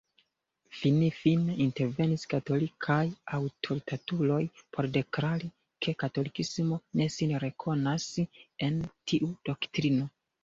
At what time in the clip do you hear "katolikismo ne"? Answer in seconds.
6.05-7.07